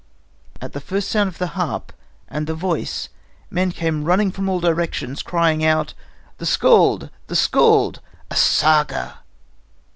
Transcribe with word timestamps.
At 0.59 0.73
the 0.73 0.81
first 0.81 1.09
sound 1.09 1.27
of 1.27 1.37
the 1.37 1.45
harp 1.53 1.93
and 2.27 2.47
the 2.47 2.55
voice, 2.55 3.09
men 3.51 3.71
came 3.71 4.03
running 4.03 4.31
from 4.31 4.49
all 4.49 4.59
directions, 4.59 5.21
crying 5.21 5.63
out: 5.63 5.93
"The 6.39 6.47
skald! 6.47 7.11
The 7.27 7.35
skald! 7.35 8.01
A 8.31 8.35
saga!" 8.35 9.19